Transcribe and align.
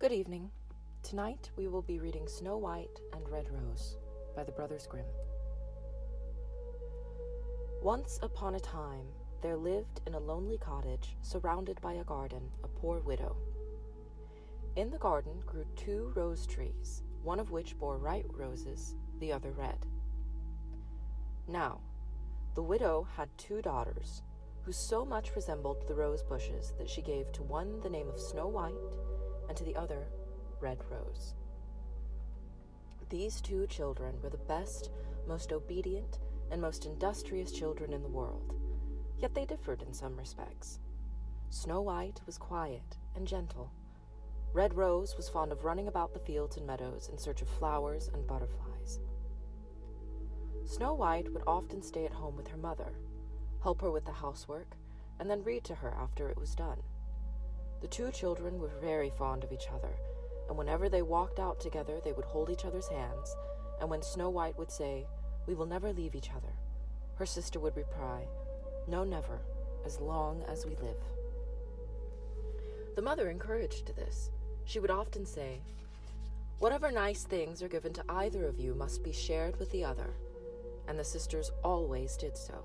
Good 0.00 0.12
evening. 0.12 0.50
Tonight 1.02 1.50
we 1.58 1.68
will 1.68 1.82
be 1.82 1.98
reading 1.98 2.26
Snow 2.26 2.56
White 2.56 3.00
and 3.12 3.28
Red 3.28 3.50
Rose 3.50 3.98
by 4.34 4.44
the 4.44 4.50
Brothers 4.50 4.86
Grimm. 4.86 5.04
Once 7.82 8.18
upon 8.22 8.54
a 8.54 8.60
time, 8.60 9.04
there 9.42 9.58
lived 9.58 10.00
in 10.06 10.14
a 10.14 10.18
lonely 10.18 10.56
cottage 10.56 11.18
surrounded 11.20 11.78
by 11.82 11.92
a 11.92 12.04
garden 12.04 12.48
a 12.64 12.68
poor 12.68 13.00
widow. 13.00 13.36
In 14.74 14.88
the 14.88 14.96
garden 14.96 15.42
grew 15.44 15.66
two 15.76 16.12
rose 16.16 16.46
trees, 16.46 17.02
one 17.22 17.38
of 17.38 17.50
which 17.50 17.78
bore 17.78 17.98
white 17.98 18.24
roses, 18.32 18.94
the 19.18 19.30
other 19.30 19.52
red. 19.52 19.84
Now, 21.46 21.80
the 22.54 22.62
widow 22.62 23.06
had 23.18 23.28
two 23.36 23.60
daughters, 23.60 24.22
who 24.62 24.72
so 24.72 25.04
much 25.04 25.36
resembled 25.36 25.86
the 25.86 25.94
rose 25.94 26.22
bushes 26.22 26.72
that 26.78 26.88
she 26.88 27.02
gave 27.02 27.30
to 27.32 27.42
one 27.42 27.80
the 27.82 27.90
name 27.90 28.08
of 28.08 28.18
Snow 28.18 28.48
White 28.48 28.96
and 29.50 29.56
to 29.56 29.64
the 29.64 29.74
other 29.74 30.06
Red 30.60 30.78
Rose. 30.88 31.34
These 33.08 33.40
two 33.40 33.66
children 33.66 34.14
were 34.22 34.30
the 34.30 34.36
best, 34.36 34.90
most 35.26 35.52
obedient, 35.52 36.20
and 36.52 36.62
most 36.62 36.86
industrious 36.86 37.50
children 37.50 37.92
in 37.92 38.04
the 38.04 38.08
world, 38.08 38.54
yet 39.18 39.34
they 39.34 39.44
differed 39.44 39.82
in 39.82 39.92
some 39.92 40.16
respects. 40.16 40.78
Snow 41.48 41.80
White 41.80 42.20
was 42.26 42.38
quiet 42.38 42.96
and 43.16 43.26
gentle. 43.26 43.72
Red 44.52 44.74
Rose 44.74 45.16
was 45.16 45.28
fond 45.28 45.50
of 45.50 45.64
running 45.64 45.88
about 45.88 46.14
the 46.14 46.20
fields 46.20 46.56
and 46.56 46.64
meadows 46.64 47.08
in 47.10 47.18
search 47.18 47.42
of 47.42 47.48
flowers 47.48 48.08
and 48.14 48.28
butterflies. 48.28 49.00
Snow 50.64 50.94
White 50.94 51.32
would 51.32 51.42
often 51.48 51.82
stay 51.82 52.04
at 52.04 52.12
home 52.12 52.36
with 52.36 52.46
her 52.46 52.56
mother, 52.56 52.92
help 53.64 53.80
her 53.80 53.90
with 53.90 54.04
the 54.04 54.12
housework, 54.12 54.76
and 55.18 55.28
then 55.28 55.42
read 55.42 55.64
to 55.64 55.74
her 55.74 55.92
after 56.00 56.28
it 56.28 56.38
was 56.38 56.54
done. 56.54 56.78
The 57.80 57.88
two 57.88 58.10
children 58.10 58.58
were 58.58 58.70
very 58.80 59.10
fond 59.10 59.42
of 59.42 59.52
each 59.52 59.68
other, 59.72 59.94
and 60.48 60.58
whenever 60.58 60.88
they 60.88 61.02
walked 61.02 61.40
out 61.40 61.60
together, 61.60 62.00
they 62.04 62.12
would 62.12 62.26
hold 62.26 62.50
each 62.50 62.64
other's 62.64 62.88
hands, 62.88 63.34
and 63.80 63.88
when 63.88 64.02
Snow 64.02 64.28
White 64.28 64.58
would 64.58 64.70
say, 64.70 65.06
We 65.46 65.54
will 65.54 65.66
never 65.66 65.92
leave 65.92 66.14
each 66.14 66.30
other, 66.30 66.52
her 67.16 67.26
sister 67.26 67.58
would 67.58 67.76
reply, 67.76 68.26
No, 68.86 69.04
never, 69.04 69.40
as 69.86 70.00
long 70.00 70.42
as 70.48 70.66
we 70.66 70.76
live. 70.76 71.02
The 72.96 73.02
mother 73.02 73.30
encouraged 73.30 73.94
this. 73.96 74.30
She 74.64 74.78
would 74.78 74.90
often 74.90 75.24
say, 75.24 75.60
Whatever 76.58 76.90
nice 76.90 77.24
things 77.24 77.62
are 77.62 77.68
given 77.68 77.94
to 77.94 78.04
either 78.10 78.46
of 78.46 78.58
you 78.58 78.74
must 78.74 79.02
be 79.02 79.12
shared 79.12 79.58
with 79.58 79.70
the 79.70 79.84
other, 79.84 80.10
and 80.86 80.98
the 80.98 81.04
sisters 81.04 81.50
always 81.64 82.16
did 82.16 82.36
so. 82.36 82.62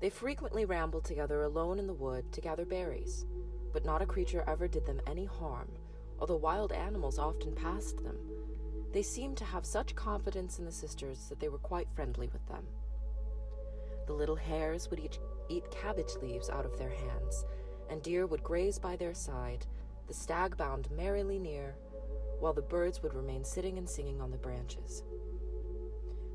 They 0.00 0.10
frequently 0.10 0.64
rambled 0.64 1.04
together 1.04 1.44
alone 1.44 1.78
in 1.78 1.86
the 1.86 1.92
wood 1.92 2.32
to 2.32 2.40
gather 2.40 2.64
berries, 2.64 3.26
but 3.72 3.84
not 3.84 4.02
a 4.02 4.06
creature 4.06 4.44
ever 4.46 4.68
did 4.68 4.86
them 4.86 5.00
any 5.06 5.24
harm, 5.24 5.68
although 6.18 6.36
wild 6.36 6.72
animals 6.72 7.18
often 7.18 7.54
passed 7.54 8.02
them. 8.02 8.16
They 8.92 9.02
seemed 9.02 9.36
to 9.38 9.44
have 9.44 9.64
such 9.64 9.94
confidence 9.94 10.58
in 10.58 10.64
the 10.64 10.72
sisters 10.72 11.28
that 11.28 11.40
they 11.40 11.48
were 11.48 11.58
quite 11.58 11.88
friendly 11.94 12.28
with 12.32 12.46
them. 12.48 12.66
The 14.06 14.12
little 14.12 14.36
hares 14.36 14.90
would 14.90 14.98
each 14.98 15.20
eat 15.48 15.70
cabbage 15.70 16.14
leaves 16.20 16.50
out 16.50 16.64
of 16.64 16.76
their 16.76 16.90
hands, 16.90 17.44
and 17.88 18.02
deer 18.02 18.26
would 18.26 18.42
graze 18.42 18.78
by 18.78 18.96
their 18.96 19.14
side, 19.14 19.66
the 20.08 20.14
stag 20.14 20.56
bound 20.56 20.90
merrily 20.90 21.38
near, 21.38 21.76
while 22.40 22.52
the 22.52 22.62
birds 22.62 23.02
would 23.02 23.14
remain 23.14 23.44
sitting 23.44 23.78
and 23.78 23.88
singing 23.88 24.20
on 24.20 24.30
the 24.30 24.36
branches. 24.36 25.04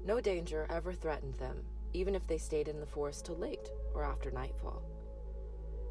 No 0.05 0.21
danger 0.21 0.67
ever 0.69 0.93
threatened 0.93 1.33
them, 1.35 1.65
even 1.91 2.15
if 2.15 2.27
they 2.27 2.37
stayed 2.37 2.67
in 2.67 2.79
the 2.79 2.85
forest 2.85 3.25
till 3.25 3.37
late 3.37 3.69
or 3.93 4.03
after 4.03 4.31
nightfall. 4.31 4.83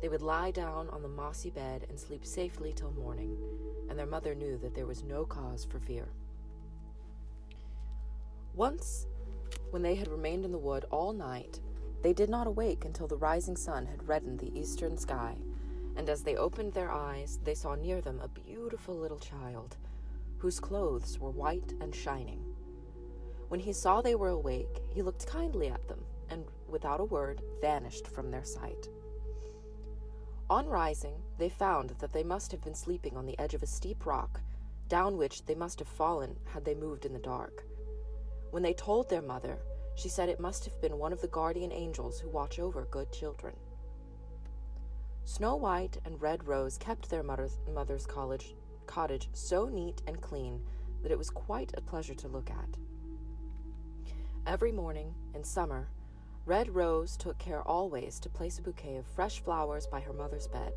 They 0.05 0.11
would 0.11 0.21
lie 0.21 0.51
down 0.51 0.91
on 0.91 1.01
the 1.01 1.09
mossy 1.09 1.49
bed 1.49 1.87
and 1.89 1.99
sleep 1.99 2.27
safely 2.27 2.75
till 2.75 2.91
morning, 2.91 3.39
and 3.89 3.99
their 3.99 4.05
mother 4.05 4.35
knew 4.35 4.59
that 4.59 4.75
there 4.75 4.85
was 4.85 5.03
no 5.03 5.25
cause 5.25 5.65
for 5.65 5.81
fear. 5.81 6.11
Once, 8.55 9.07
when 9.71 9.81
they 9.81 9.95
had 9.95 10.09
remained 10.09 10.45
in 10.45 10.53
the 10.53 10.59
wood 10.59 10.85
all 10.91 11.15
night, 11.15 11.59
they 12.03 12.13
did 12.13 12.29
not 12.29 12.47
awake 12.47 12.85
until 12.85 13.07
the 13.07 13.17
rising 13.17 13.57
sun 13.57 13.87
had 13.87 14.07
reddened 14.07 14.41
the 14.41 14.55
eastern 14.55 14.99
sky, 14.99 15.39
and 15.97 16.11
as 16.11 16.23
they 16.23 16.37
opened 16.37 16.75
their 16.75 16.93
eyes, 16.93 17.39
they 17.43 17.55
saw 17.55 17.75
near 17.75 18.03
them 18.03 18.21
a 18.21 18.29
beautiful 18.29 18.95
little 18.95 19.19
child, 19.19 19.79
whose 20.37 20.61
clothes 20.61 21.19
were 21.19 21.31
white 21.31 21.73
and 21.81 21.95
shining. 21.95 22.45
When 23.49 23.61
he 23.61 23.73
saw 23.73 24.03
they 24.03 24.17
were 24.17 24.29
awake, 24.29 24.83
he 24.91 25.01
looked 25.01 25.27
kindly 25.27 25.69
at 25.69 25.89
them, 25.89 26.05
and 26.29 26.45
without 26.69 27.01
a 27.01 27.05
word 27.05 27.41
vanished 27.63 28.07
from 28.07 28.31
their 28.31 28.45
sight. 28.45 28.91
On 30.51 30.67
rising, 30.67 31.15
they 31.39 31.49
found 31.49 31.91
that 31.99 32.13
they 32.13 32.23
must 32.23 32.53
have 32.53 32.63
been 32.63 32.75
sleeping 32.75 33.17
on 33.17 33.25
the 33.25 33.39
edge 33.39 33.55
of 33.55 33.63
a 33.63 33.67
steep 33.67 34.05
rock, 34.05 34.41
down 34.89 35.17
which 35.17 35.47
they 35.47 35.55
must 35.55 35.79
have 35.79 35.89
fallen 35.89 36.37
had 36.45 36.65
they 36.65 36.75
moved 36.75 37.07
in 37.07 37.15
the 37.15 37.19
dark. 37.19 37.65
When 38.51 38.63
they 38.63 38.75
told 38.75 39.09
their 39.09 39.23
mother, 39.23 39.59
she 39.97 40.09
said 40.09 40.29
it 40.29 40.41
must 40.41 40.65
have 40.67 40.81
been 40.81 40.99
one 40.99 41.13
of 41.13 41.21
the 41.21 41.29
guardian 41.29 41.73
angels 41.73 42.21
who 42.21 42.29
watch 42.29 42.59
over 42.59 42.87
good 42.91 43.11
children. 43.11 43.55
Snow 45.25 45.57
White 45.57 45.99
and 46.05 46.21
Red 46.21 46.47
Rose 46.47 46.77
kept 46.77 47.09
their 47.09 47.23
mother's, 47.23 47.59
mother's 47.73 48.05
college, 48.05 48.55
cottage 48.87 49.31
so 49.33 49.67
neat 49.67 50.03
and 50.07 50.21
clean 50.21 50.61
that 51.03 51.11
it 51.11 51.19
was 51.19 51.31
quite 51.31 51.73
a 51.77 51.81
pleasure 51.81 52.15
to 52.15 52.29
look 52.29 52.51
at. 52.51 52.69
Every 54.47 54.73
morning, 54.73 55.15
in 55.35 55.43
summer, 55.43 55.89
Red 56.47 56.75
Rose 56.75 57.17
took 57.17 57.39
care 57.39 57.63
always 57.63 58.21
to 58.21 58.29
place 58.29 58.59
a 58.59 58.63
bouquet 58.63 58.97
of 58.97 59.07
fresh 59.07 59.41
flowers 59.41 59.87
by 59.87 60.01
her 60.01 60.13
mother's 60.13 60.47
bed, 60.47 60.75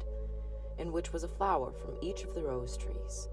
in 0.77 0.93
which 0.93 1.11
was 1.11 1.25
a 1.25 1.27
flower 1.27 1.73
from 1.73 1.97
each 1.99 2.23
of 2.23 2.33
the 2.33 2.41
rose 2.41 2.77
trees. 2.77 3.27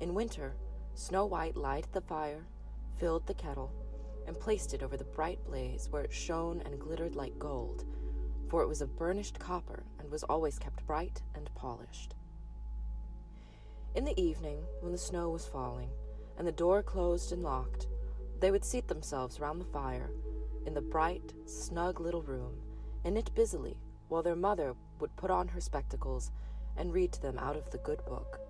In 0.00 0.12
winter, 0.12 0.56
Snow 0.94 1.24
White 1.24 1.56
lighted 1.56 1.92
the 1.92 2.00
fire, 2.00 2.48
filled 2.96 3.28
the 3.28 3.34
kettle, 3.34 3.70
and 4.26 4.40
placed 4.40 4.74
it 4.74 4.82
over 4.82 4.96
the 4.96 5.04
bright 5.04 5.38
blaze 5.46 5.86
where 5.88 6.02
it 6.02 6.12
shone 6.12 6.62
and 6.64 6.80
glittered 6.80 7.14
like 7.14 7.38
gold, 7.38 7.84
for 8.48 8.60
it 8.62 8.68
was 8.68 8.80
of 8.80 8.98
burnished 8.98 9.38
copper 9.38 9.84
and 10.00 10.10
was 10.10 10.24
always 10.24 10.58
kept 10.58 10.84
bright 10.84 11.22
and 11.36 11.48
polished. 11.54 12.16
In 13.94 14.04
the 14.04 14.20
evening, 14.20 14.64
when 14.80 14.90
the 14.90 14.98
snow 14.98 15.30
was 15.30 15.46
falling, 15.46 15.90
and 16.38 16.46
the 16.46 16.50
door 16.52 16.82
closed 16.82 17.30
and 17.30 17.44
locked, 17.44 17.86
they 18.40 18.50
would 18.50 18.64
seat 18.64 18.88
themselves 18.88 19.38
round 19.38 19.60
the 19.60 19.64
fire 19.66 20.10
in 20.66 20.74
the 20.74 20.80
bright, 20.80 21.32
snug 21.46 22.00
little 22.00 22.22
room 22.22 22.54
and 23.04 23.14
knit 23.14 23.34
busily 23.34 23.78
while 24.08 24.22
their 24.22 24.36
mother 24.36 24.74
would 25.00 25.14
put 25.16 25.30
on 25.30 25.48
her 25.48 25.60
spectacles 25.60 26.30
and 26.76 26.92
read 26.92 27.12
to 27.12 27.22
them 27.22 27.38
out 27.38 27.56
of 27.56 27.70
the 27.70 27.78
good 27.78 28.04
book. 28.04 28.40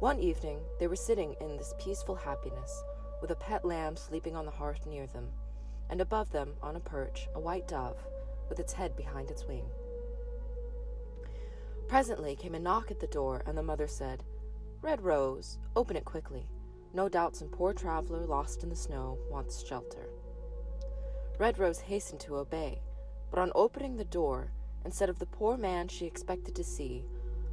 One 0.00 0.18
evening, 0.18 0.60
they 0.78 0.86
were 0.86 0.96
sitting 0.96 1.36
in 1.40 1.56
this 1.56 1.74
peaceful 1.78 2.16
happiness, 2.16 2.82
with 3.20 3.30
a 3.30 3.36
pet 3.36 3.64
lamb 3.64 3.96
sleeping 3.96 4.34
on 4.34 4.44
the 4.44 4.50
hearth 4.50 4.84
near 4.86 5.06
them, 5.06 5.28
and 5.90 6.00
above 6.00 6.30
them, 6.32 6.54
on 6.62 6.76
a 6.76 6.80
perch, 6.80 7.28
a 7.34 7.40
white 7.40 7.68
dove, 7.68 7.98
with 8.48 8.58
its 8.58 8.72
head 8.72 8.96
behind 8.96 9.30
its 9.30 9.46
wing. 9.46 9.64
Presently 11.86 12.34
came 12.34 12.54
a 12.54 12.58
knock 12.58 12.90
at 12.90 13.00
the 13.00 13.06
door, 13.06 13.42
and 13.46 13.56
the 13.56 13.62
mother 13.62 13.86
said, 13.86 14.24
Red 14.80 15.02
Rose, 15.02 15.58
open 15.76 15.96
it 15.96 16.04
quickly. 16.04 16.48
No 16.92 17.08
doubt 17.08 17.36
some 17.36 17.48
poor 17.48 17.72
traveler 17.72 18.26
lost 18.26 18.62
in 18.62 18.68
the 18.68 18.76
snow 18.76 19.18
wants 19.30 19.64
shelter. 19.64 20.08
Red 21.42 21.58
Rose 21.58 21.80
hastened 21.80 22.20
to 22.20 22.36
obey, 22.36 22.82
but 23.28 23.40
on 23.40 23.50
opening 23.56 23.96
the 23.96 24.04
door, 24.04 24.52
instead 24.84 25.08
of 25.08 25.18
the 25.18 25.26
poor 25.26 25.56
man 25.56 25.88
she 25.88 26.06
expected 26.06 26.54
to 26.54 26.62
see, 26.62 27.04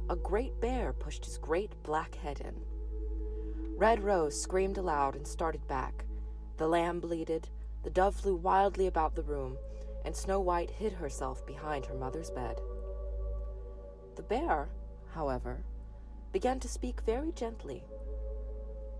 a 0.08 0.14
great 0.14 0.60
bear 0.60 0.92
pushed 0.92 1.24
his 1.24 1.38
great 1.38 1.72
black 1.82 2.14
head 2.14 2.40
in. 2.40 2.54
Red 3.76 4.04
Rose 4.04 4.40
screamed 4.40 4.78
aloud 4.78 5.16
and 5.16 5.26
started 5.26 5.66
back. 5.66 6.04
The 6.56 6.68
lamb 6.68 7.00
bleated, 7.00 7.48
the 7.82 7.90
dove 7.90 8.14
flew 8.14 8.36
wildly 8.36 8.86
about 8.86 9.16
the 9.16 9.24
room, 9.24 9.56
and 10.04 10.14
Snow 10.14 10.38
White 10.38 10.70
hid 10.70 10.92
herself 10.92 11.44
behind 11.44 11.84
her 11.86 11.94
mother's 11.94 12.30
bed. 12.30 12.60
The 14.14 14.22
bear, 14.22 14.68
however, 15.14 15.64
began 16.30 16.60
to 16.60 16.68
speak 16.68 17.00
very 17.00 17.32
gently. 17.32 17.82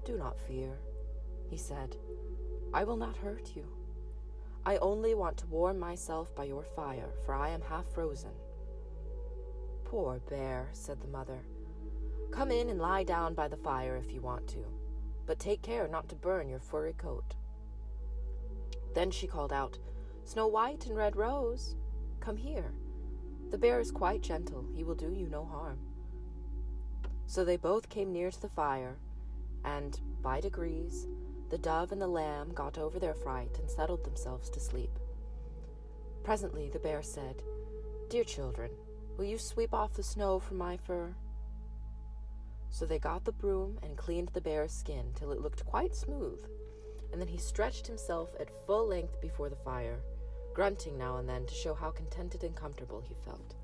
Do 0.05 0.17
not 0.19 0.41
fear, 0.41 0.81
he 1.49 1.57
said. 1.57 1.95
I 2.75 2.83
will 2.83 2.97
not 2.97 3.19
hurt 3.19 3.53
you. 3.55 3.69
I 4.65 4.77
only 4.77 5.15
want 5.15 5.39
to 5.39 5.47
warm 5.47 5.79
myself 5.79 6.35
by 6.35 6.45
your 6.45 6.62
fire, 6.62 7.11
for 7.25 7.35
I 7.35 7.49
am 7.49 7.62
half 7.62 7.87
frozen. 7.95 8.33
Poor 9.85 10.21
bear, 10.29 10.69
said 10.73 11.01
the 11.01 11.09
mother. 11.09 11.41
Come 12.31 12.51
in 12.51 12.69
and 12.69 12.79
lie 12.79 13.03
down 13.03 13.35
by 13.35 13.49
the 13.49 13.57
fire 13.57 13.97
if 13.97 14.12
you 14.12 14.21
want 14.21 14.47
to, 14.49 14.65
but 15.27 15.39
take 15.39 15.62
care 15.62 15.89
not 15.89 16.09
to 16.11 16.15
burn 16.15 16.49
your 16.49 16.61
furry 16.61 16.93
coat. 16.93 17.35
Then 18.95 19.11
she 19.11 19.27
called 19.27 19.53
out, 19.53 19.79
Snow 20.25 20.47
White 20.47 20.87
and 20.87 20.97
Red 20.97 21.17
Rose, 21.17 21.75
come 22.21 22.37
here. 22.37 22.73
The 23.51 23.59
bear 23.59 23.81
is 23.81 23.91
quite 23.91 24.21
gentle, 24.21 24.67
he 24.75 24.85
will 24.85 24.95
do 24.95 25.11
you 25.11 25.27
no 25.27 25.45
harm. 25.45 25.79
So 27.27 27.45
they 27.45 27.57
both 27.57 27.89
came 27.89 28.12
near 28.12 28.31
to 28.31 28.43
the 28.43 28.49
fire, 28.49 28.99
and, 29.65 29.99
by 30.23 30.41
degrees, 30.41 31.09
the 31.50 31.58
dove 31.58 31.91
and 31.91 32.00
the 32.00 32.06
lamb 32.06 32.52
got 32.55 32.79
over 32.79 32.99
their 32.99 33.14
fright 33.14 33.58
and 33.58 33.69
settled 33.69 34.05
themselves 34.05 34.49
to 34.50 34.61
sleep. 34.61 34.99
Presently 36.23 36.70
the 36.70 36.79
bear 36.79 37.02
said, 37.02 37.43
Dear 38.08 38.25
children, 38.25 38.70
will 39.17 39.25
you 39.25 39.37
sweep 39.37 39.75
off 39.75 39.94
the 39.94 40.02
snow 40.02 40.38
from 40.38 40.58
my 40.58 40.76
fur? 40.76 41.14
So 42.70 42.87
they 42.87 43.00
got 43.00 43.25
the 43.25 43.32
broom 43.32 43.79
and 43.82 43.97
cleaned 43.97 44.31
the 44.32 44.41
bear's 44.41 44.73
skin 44.73 45.06
till 45.17 45.32
it 45.32 45.41
looked 45.41 45.67
quite 45.67 45.94
smooth, 45.94 46.41
and 47.11 47.20
then 47.20 47.29
he 47.29 47.38
stretched 47.38 47.87
himself 47.87 48.31
at 48.38 48.67
full 48.67 48.87
length 48.87 49.20
before 49.20 49.49
the 49.49 49.56
fire, 49.56 49.99
grunting 50.55 50.97
now 50.97 51.17
and 51.17 51.29
then 51.29 51.47
to 51.47 51.55
show 51.55 51.75
how 51.75 51.91
contented 51.91 52.44
and 52.44 52.55
comfortable 52.55 53.00
he 53.00 53.17
felt. 53.25 53.55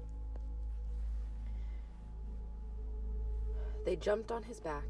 They 3.84 3.94
jumped 3.94 4.32
on 4.32 4.42
his 4.42 4.58
back, 4.58 4.88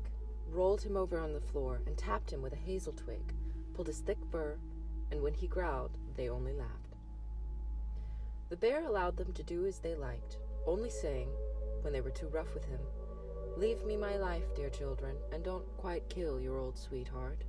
rolled 0.48 0.82
him 0.82 0.96
over 0.96 1.18
on 1.18 1.32
the 1.32 1.40
floor, 1.40 1.80
and 1.86 1.96
tapped 1.96 2.32
him 2.32 2.42
with 2.42 2.52
a 2.52 2.56
hazel 2.56 2.92
twig, 2.92 3.34
pulled 3.74 3.88
his 3.88 4.00
thick 4.00 4.18
fur, 4.30 4.56
and 5.10 5.20
when 5.20 5.34
he 5.34 5.46
growled, 5.46 5.96
they 6.16 6.28
only 6.28 6.52
laughed. 6.52 6.96
The 8.48 8.56
bear 8.56 8.84
allowed 8.84 9.16
them 9.16 9.32
to 9.32 9.42
do 9.42 9.66
as 9.66 9.78
they 9.78 9.94
liked, 9.94 10.38
only 10.66 10.90
saying, 10.90 11.28
when 11.82 11.92
they 11.92 12.00
were 12.00 12.10
too 12.10 12.28
rough 12.28 12.54
with 12.54 12.64
him, 12.64 12.80
Leave 13.56 13.86
me 13.86 13.96
my 13.96 14.16
life, 14.16 14.54
dear 14.54 14.68
children, 14.68 15.16
and 15.32 15.42
don't 15.42 15.64
quite 15.78 16.06
kill 16.10 16.38
your 16.38 16.58
old 16.58 16.76
sweetheart. 16.76 17.42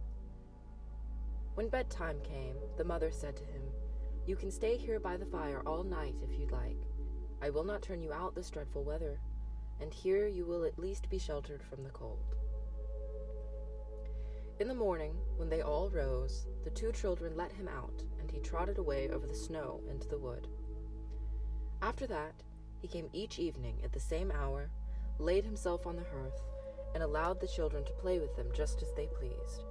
When 1.56 1.68
bedtime 1.68 2.22
came, 2.24 2.56
the 2.78 2.86
mother 2.86 3.12
said 3.12 3.36
to 3.36 3.44
him, 3.44 3.62
You 4.26 4.38
can 4.38 4.50
stay 4.50 4.78
here 4.78 5.02
by 5.02 5.18
the 5.18 5.26
fire 5.26 5.62
all 5.66 5.84
night 5.84 6.16
if 6.24 6.40
you'd 6.40 6.52
like. 6.52 6.78
I 7.42 7.50
will 7.50 7.66
not 7.66 7.82
turn 7.82 8.02
you 8.02 8.14
out 8.14 8.36
this 8.36 8.50
dreadful 8.50 8.86
weather, 8.86 9.20
and 9.82 9.94
here 9.94 10.28
you 10.28 10.46
will 10.46 10.64
at 10.64 10.80
least 10.80 11.10
be 11.10 11.20
sheltered 11.20 11.62
from 11.62 11.84
the 11.84 11.90
cold. 11.90 12.36
In 14.60 14.68
the 14.68 14.74
morning, 14.74 15.14
when 15.36 15.50
they 15.50 15.62
all 15.62 15.88
rose, 15.92 16.48
the 16.64 16.72
two 16.72 16.92
children 16.92 17.38
let 17.38 17.52
him 17.52 17.68
out, 17.68 18.02
and 18.20 18.32
he 18.32 18.40
trotted 18.40 18.80
away 18.80 19.08
over 19.10 19.28
the 19.28 19.36
snow 19.36 19.82
into 19.88 20.08
the 20.08 20.18
wood. 20.18 20.48
After 21.84 22.08
that, 22.08 22.42
he 22.80 22.88
came 22.88 23.08
each 23.14 23.38
evening 23.38 23.80
at 23.84 23.92
the 23.92 24.00
same 24.00 24.32
hour, 24.32 24.72
laid 25.20 25.46
himself 25.46 25.86
on 25.86 25.96
the 25.96 26.10
hearth, 26.12 26.42
and 26.96 27.04
allowed 27.04 27.40
the 27.40 27.48
children 27.48 27.86
to 27.86 27.92
play 27.94 28.18
with 28.18 28.36
them 28.36 28.48
just 28.52 28.82
as 28.82 28.92
they 28.94 29.06
pleased. 29.06 29.64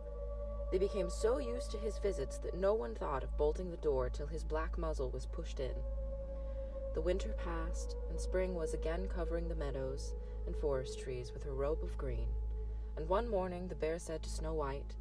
They 0.70 0.78
became 0.78 1.10
so 1.10 1.38
used 1.38 1.72
to 1.72 1.78
his 1.78 1.98
visits 1.98 2.38
that 2.38 2.56
no 2.56 2.72
one 2.72 2.94
thought 2.94 3.24
of 3.24 3.36
bolting 3.36 3.72
the 3.72 3.76
door 3.78 4.08
till 4.08 4.28
his 4.28 4.44
black 4.44 4.78
muzzle 4.78 5.10
was 5.10 5.26
pushed 5.26 5.58
in. 5.58 5.74
The 6.94 7.00
winter 7.00 7.34
passed, 7.44 7.96
and 8.08 8.20
spring 8.20 8.54
was 8.54 8.72
again 8.72 9.08
covering 9.08 9.48
the 9.48 9.56
meadows 9.56 10.14
and 10.46 10.54
forest 10.54 11.00
trees 11.00 11.32
with 11.32 11.42
her 11.42 11.54
robe 11.54 11.82
of 11.82 11.98
green 11.98 12.28
and 12.96 13.08
one 13.08 13.28
morning 13.28 13.68
the 13.68 13.74
bear 13.74 13.98
said 13.98 14.22
to 14.22 14.30
Snow 14.30 14.54
White, 14.54 14.94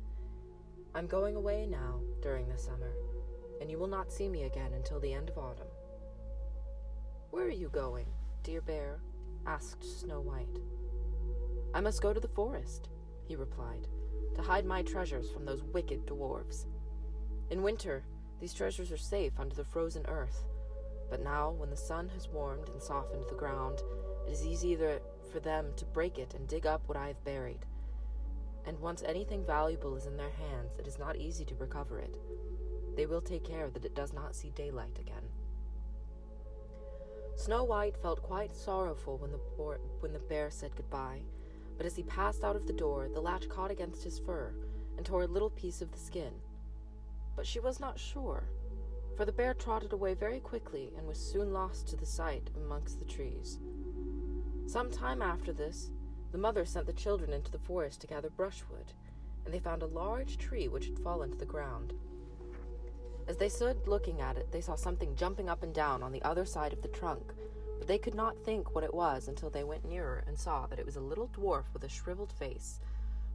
I'm 0.94 1.08
going 1.08 1.36
away 1.36 1.66
now 1.66 2.02
during 2.22 2.48
the 2.48 2.58
summer, 2.58 2.92
and 3.62 3.72
you 3.72 3.78
will 3.78 3.88
not 3.88 4.12
see 4.12 4.28
me 4.28 4.44
again 4.44 4.74
until 4.74 5.00
the 5.00 5.14
end 5.14 5.30
of 5.30 5.38
autumn. 5.38 5.68
Where 7.32 7.46
are 7.46 7.50
you 7.50 7.70
going, 7.70 8.08
dear 8.44 8.62
bear? 8.62 9.00
asked 9.48 10.02
Snow 10.02 10.20
White. 10.20 10.60
I 11.74 11.80
must 11.80 12.02
go 12.02 12.12
to 12.12 12.20
the 12.20 12.28
forest, 12.28 12.90
he 13.28 13.36
replied, 13.36 13.88
to 14.36 14.42
hide 14.42 14.66
my 14.66 14.82
treasures 14.82 15.30
from 15.32 15.46
those 15.46 15.64
wicked 15.64 16.06
dwarfs. 16.06 16.66
In 17.50 17.64
winter, 17.64 18.04
these 18.42 18.54
treasures 18.54 18.92
are 18.92 18.98
safe 18.98 19.40
under 19.40 19.56
the 19.56 19.64
frozen 19.64 20.06
earth, 20.08 20.46
but 21.10 21.24
now, 21.24 21.52
when 21.52 21.70
the 21.70 21.78
sun 21.78 22.10
has 22.10 22.28
warmed 22.28 22.68
and 22.70 22.82
softened 22.82 23.24
the 23.30 23.36
ground, 23.36 23.80
it 24.28 24.32
is 24.32 24.46
easier 24.46 25.00
for 25.32 25.40
them 25.40 25.68
to 25.78 25.86
break 25.86 26.18
it 26.18 26.34
and 26.34 26.48
dig 26.48 26.66
up 26.66 26.82
what 26.88 26.98
I 26.98 27.08
have 27.08 27.24
buried 27.24 27.66
and 28.66 28.80
once 28.80 29.04
anything 29.06 29.46
valuable 29.46 29.96
is 29.96 30.06
in 30.06 30.18
their 30.18 30.32
hands, 30.32 30.76
it 30.80 30.88
is 30.88 31.00
not 31.00 31.16
easy 31.16 31.46
to 31.46 31.56
recover 31.56 32.00
it. 32.00 32.18
They 32.96 33.06
will 33.06 33.22
take 33.22 33.44
care 33.44 33.70
that 33.70 33.86
it 33.86 33.96
does 33.96 34.14
not 34.14 34.36
see 34.36 34.50
daylight 34.52 34.98
again. 35.00 35.24
Snow 37.36 37.64
White 37.64 37.98
felt 37.98 38.24
quite 38.24 38.56
sorrowful 38.56 39.18
when 39.18 39.32
the, 39.32 39.40
when 40.00 40.14
the 40.14 40.20
bear 40.20 40.50
said 40.50 40.76
goodbye, 40.76 41.22
but 41.78 41.86
as 41.86 41.96
he 41.96 42.04
passed 42.04 42.44
out 42.44 42.56
of 42.56 42.66
the 42.66 42.74
door, 42.74 43.10
the 43.14 43.20
latch 43.20 43.50
caught 43.50 43.72
against 43.72 44.04
his 44.04 44.20
fur 44.20 44.54
and 44.98 45.06
tore 45.06 45.24
a 45.24 45.28
little 45.28 45.50
piece 45.50 45.82
of 45.82 45.92
the 45.92 46.00
skin. 46.00 46.32
But 47.36 47.46
she 47.46 47.60
was 47.60 47.82
not 47.82 48.00
sure, 48.00 48.48
for 49.18 49.26
the 49.26 49.34
bear 49.34 49.54
trotted 49.54 49.92
away 49.92 50.14
very 50.14 50.40
quickly 50.40 50.94
and 50.98 51.06
was 51.06 51.20
soon 51.20 51.52
lost 51.52 51.88
to 51.90 51.98
the 51.98 52.06
sight 52.06 52.50
amongst 52.56 53.00
the 53.00 53.06
trees. 53.06 53.60
Some 54.68 54.90
time 54.90 55.22
after 55.22 55.52
this, 55.52 55.92
the 56.36 56.42
mother 56.42 56.66
sent 56.66 56.86
the 56.86 56.92
children 56.92 57.32
into 57.32 57.50
the 57.50 57.58
forest 57.58 58.02
to 58.02 58.08
gather 58.08 58.30
brushwood, 58.30 58.92
and 59.46 59.54
they 59.54 59.60
found 59.60 59.82
a 59.82 59.86
large 59.86 60.38
tree 60.38 60.68
which 60.68 60.88
had 60.88 61.00
fallen 61.00 61.32
to 61.32 61.38
the 61.38 61.46
ground. 61.46 61.94
As 63.26 63.38
they 63.38 63.48
stood 63.48 63.88
looking 63.88 64.20
at 64.20 64.36
it, 64.36 64.52
they 64.52 64.60
saw 64.60 64.76
something 64.76 65.16
jumping 65.16 65.48
up 65.48 65.64
and 65.64 65.74
down 65.74 66.04
on 66.04 66.12
the 66.12 66.22
other 66.24 66.44
side 66.44 66.74
of 66.74 66.82
the 66.82 66.90
trunk, 66.90 67.32
but 67.80 67.88
they 67.88 67.98
could 67.98 68.16
not 68.16 68.38
think 68.44 68.76
what 68.76 68.84
it 68.84 68.94
was 68.94 69.30
until 69.30 69.50
they 69.50 69.64
went 69.64 69.88
nearer 69.88 70.26
and 70.28 70.38
saw 70.38 70.68
that 70.68 70.78
it 70.78 70.86
was 70.86 70.98
a 70.98 71.00
little 71.00 71.30
dwarf 71.30 71.64
with 71.72 71.86
a 71.86 71.90
shriveled 71.90 72.34
face, 72.34 72.82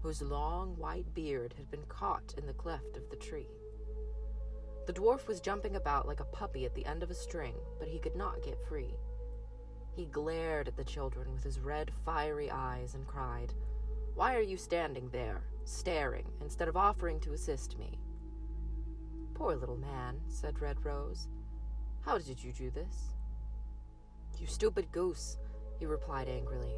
whose 0.02 0.20
long 0.20 0.76
white 0.76 1.14
beard 1.14 1.55
had 1.56 1.70
been 1.70 1.87
caught 1.88 2.35
in 2.37 2.44
the 2.44 2.52
cleft 2.52 2.99
of 2.99 3.08
the 3.08 3.17
tree. 3.17 3.49
The 4.87 4.93
dwarf 4.93 5.26
was 5.26 5.41
jumping 5.41 5.76
about 5.76 6.06
like 6.06 6.20
a 6.20 6.25
puppy 6.25 6.67
at 6.67 6.75
the 6.75 6.85
end 6.85 7.02
of 7.02 7.11
a 7.11 7.14
string, 7.14 7.55
but 7.79 7.88
he 7.88 7.99
could 7.99 8.14
not 8.14 8.43
get 8.43 8.62
free. 8.69 8.94
He 9.92 10.06
glared 10.06 10.69
at 10.69 10.76
the 10.76 10.84
children 10.84 11.32
with 11.32 11.42
his 11.42 11.60
red, 11.60 11.90
fiery 12.04 12.50
eyes 12.50 12.94
and 12.94 13.06
cried, 13.06 13.52
Why 14.14 14.34
are 14.37 14.40
you 14.40 14.56
standing 14.56 15.08
there, 15.10 15.42
staring, 15.64 16.26
instead 16.40 16.69
of 16.69 16.76
offering 16.76 17.20
to 17.20 17.32
assist 17.32 17.78
me? 17.78 17.98
Poor 19.34 19.56
little 19.56 19.76
man, 19.76 20.20
said 20.28 20.60
Red 20.60 20.84
Rose. 20.84 21.28
How 22.02 22.19
did 22.19 22.42
you 22.42 22.52
do 22.52 22.70
this? 22.70 23.14
You 24.40 24.46
stupid 24.46 24.90
goose, 24.90 25.37
he 25.78 25.84
replied 25.84 26.28
angrily. 26.28 26.72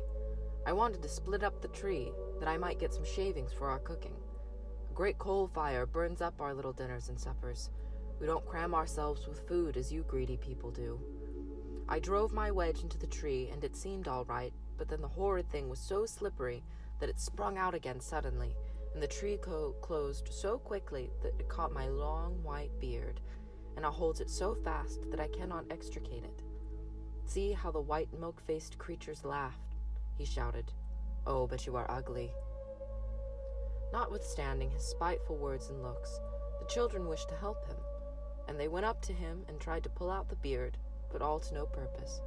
I 0.66 0.72
wanted 0.72 1.02
to 1.02 1.08
split 1.08 1.44
up 1.44 1.60
the 1.60 1.68
tree, 1.68 2.12
that 2.40 2.48
I 2.48 2.56
might 2.56 2.80
get 2.80 2.92
some 2.92 3.04
shavings 3.04 3.52
for 3.52 3.68
our 3.68 3.78
cooking. 3.78 4.16
A 4.90 4.94
great 4.94 5.18
coal 5.18 5.48
fire 5.54 5.86
burns 5.86 6.20
up 6.20 6.40
our 6.40 6.54
little 6.54 6.72
dinners 6.72 7.08
and 7.08 7.18
suppers. 7.18 7.70
We 8.20 8.26
don't 8.26 8.44
cram 8.46 8.74
ourselves 8.74 9.28
with 9.28 9.46
food 9.46 9.76
as 9.76 9.92
you 9.92 10.02
greedy 10.02 10.36
people 10.36 10.70
do. 10.70 11.00
I 11.88 11.98
drove 11.98 12.32
my 12.32 12.50
wedge 12.50 12.82
into 12.82 12.98
the 12.98 13.06
tree, 13.06 13.50
and 13.52 13.64
it 13.64 13.76
seemed 13.76 14.08
all 14.08 14.24
right, 14.24 14.52
but 14.78 14.88
then 14.88 15.00
the 15.00 15.08
horrid 15.08 15.48
thing 15.50 15.68
was 15.68 15.78
so 15.78 16.06
slippery 16.06 16.64
that 17.00 17.08
it 17.08 17.20
sprung 17.20 17.58
out 17.58 17.74
again 17.74 18.00
suddenly, 18.00 18.56
and 18.94 19.02
the 19.02 19.08
tree 19.08 19.36
co- 19.36 19.74
closed 19.82 20.28
so 20.32 20.58
quickly 20.58 21.10
that 21.22 21.34
it 21.38 21.48
caught 21.48 21.72
my 21.72 21.88
long 21.88 22.42
white 22.42 22.70
beard, 22.80 23.20
and 23.74 23.82
now 23.82 23.90
holds 23.90 24.20
it 24.20 24.30
so 24.30 24.54
fast 24.54 25.10
that 25.10 25.20
I 25.20 25.28
cannot 25.28 25.64
extricate 25.70 26.24
it. 26.24 26.42
See 27.24 27.52
how 27.52 27.70
the 27.70 27.80
white 27.80 28.12
milk 28.18 28.40
faced 28.46 28.78
creatures 28.78 29.24
laughed, 29.24 29.76
he 30.16 30.24
shouted. 30.24 30.72
Oh, 31.26 31.46
but 31.46 31.66
you 31.66 31.76
are 31.76 31.90
ugly. 31.90 32.32
Notwithstanding 33.92 34.70
his 34.70 34.84
spiteful 34.84 35.36
words 35.36 35.68
and 35.68 35.82
looks, 35.82 36.18
the 36.58 36.66
children 36.66 37.08
wished 37.08 37.28
to 37.28 37.36
help 37.36 37.66
him, 37.66 37.76
and 38.48 38.58
they 38.58 38.68
went 38.68 38.86
up 38.86 39.00
to 39.02 39.12
him 39.12 39.44
and 39.48 39.60
tried 39.60 39.82
to 39.84 39.90
pull 39.90 40.10
out 40.10 40.28
the 40.28 40.36
beard, 40.36 40.78
but 41.12 41.22
all 41.22 41.38
to 41.40 41.54
no 41.54 41.66
purpose. 41.66 42.20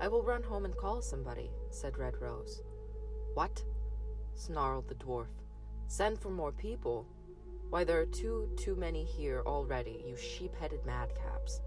I 0.00 0.08
will 0.08 0.22
run 0.22 0.42
home 0.42 0.64
and 0.64 0.76
call 0.76 1.02
somebody, 1.02 1.50
said 1.70 1.98
Red 1.98 2.20
Rose. 2.20 2.62
What? 3.34 3.62
snarled 4.34 4.88
the 4.88 4.94
dwarf. 4.94 5.26
Send 5.88 6.18
for 6.18 6.30
more 6.30 6.52
people? 6.52 7.06
Why, 7.70 7.84
there 7.84 8.00
are 8.00 8.06
too, 8.06 8.48
too 8.56 8.76
many 8.76 9.04
here 9.04 9.42
already, 9.44 10.04
you 10.06 10.16
sheep 10.16 10.54
headed 10.54 10.84
madcaps. 10.84 11.60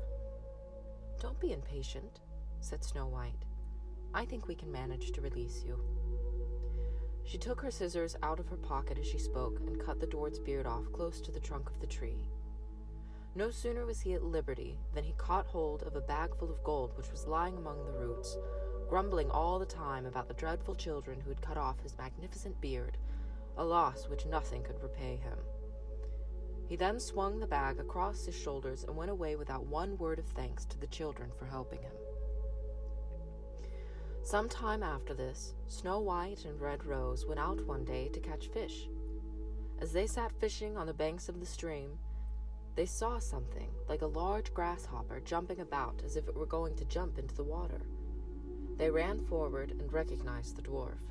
Don't 1.20 1.40
be 1.40 1.54
impatient, 1.54 2.22
said 2.62 2.84
Snow 2.84 3.08
White. 3.08 3.46
I 4.14 4.26
think 4.26 4.48
we 4.48 4.56
can 4.56 4.72
manage 4.72 5.12
to 5.12 5.22
release 5.22 5.64
you. 5.66 5.80
She 7.24 7.38
took 7.38 7.62
her 7.62 7.72
scissors 7.72 8.16
out 8.24 8.40
of 8.40 8.48
her 8.48 8.58
pocket 8.58 8.98
as 8.98 9.06
she 9.08 9.20
spoke 9.20 9.60
and 9.60 9.80
cut 9.80 10.00
the 10.00 10.08
dwarf's 10.08 10.40
beard 10.40 10.66
off 10.66 10.92
close 10.92 11.22
to 11.22 11.32
the 11.32 11.40
trunk 11.40 11.70
of 11.70 11.80
the 11.80 11.88
tree. 11.88 12.28
No 13.34 13.50
sooner 13.50 13.86
was 13.86 14.02
he 14.02 14.14
at 14.14 14.24
liberty 14.24 14.78
than 14.94 15.06
he 15.06 15.14
caught 15.14 15.48
hold 15.48 15.84
of 15.84 15.96
a 15.96 16.02
bag 16.02 16.36
full 16.38 16.52
of 16.52 16.64
gold 16.64 16.98
which 16.98 17.10
was 17.12 17.28
lying 17.28 17.56
among 17.56 17.86
the 17.86 17.94
roots, 17.94 18.38
grumbling 18.90 19.32
all 19.32 19.58
the 19.58 19.66
time 19.66 20.06
about 20.06 20.28
the 20.28 20.34
dreadful 20.34 20.76
children 20.76 21.22
who 21.22 21.30
had 21.30 21.42
cut 21.42 21.58
off 21.58 21.82
his 21.82 21.98
magnificent 21.98 22.60
beard, 22.60 22.98
a 23.58 23.64
loss 23.64 24.10
which 24.10 24.26
nothing 24.26 24.64
could 24.64 24.84
repay 24.84 25.16
him. 25.16 25.38
He 26.68 26.76
then 26.76 27.00
swung 27.00 27.40
the 27.40 27.48
bag 27.48 27.80
across 27.80 28.26
his 28.26 28.36
shoulders 28.36 28.84
and 28.84 28.98
went 28.98 29.12
away 29.12 29.38
without 29.38 29.66
one 29.66 29.98
word 29.98 30.20
of 30.20 30.26
thanks 30.26 30.66
to 30.66 30.78
the 30.78 30.88
children 30.88 31.32
for 31.38 31.46
helping 31.46 31.82
him. 31.82 31.92
Some 34.24 34.50
time 34.50 34.84
after 34.84 35.14
this, 35.14 35.54
Snow 35.68 36.00
White 36.00 36.44
and 36.44 36.60
Red 36.60 36.86
Rose 36.86 37.26
went 37.26 37.40
out 37.40 37.66
one 37.66 37.86
day 37.86 38.10
to 38.10 38.20
catch 38.20 38.48
fish. 38.50 38.88
As 39.80 39.94
they 39.94 40.06
sat 40.06 40.32
fishing 40.40 40.78
on 40.78 40.86
the 40.86 40.94
banks 40.94 41.28
of 41.28 41.40
the 41.40 41.46
stream, 41.46 41.98
they 42.76 42.86
saw 42.86 43.20
something, 43.20 43.70
like 43.90 44.02
a 44.02 44.08
large 44.08 44.54
grasshopper, 44.54 45.20
jumping 45.20 45.60
about 45.60 46.02
as 46.06 46.16
if 46.16 46.28
it 46.28 46.36
were 46.36 46.46
going 46.46 46.76
to 46.76 46.86
jump 46.86 47.18
into 47.18 47.36
the 47.36 47.44
water. 47.44 47.82
They 48.78 48.90
ran 48.90 49.20
forward 49.20 49.72
and 49.72 49.92
recognized 49.92 50.56
the 50.56 50.62
dwarf. 50.62 51.02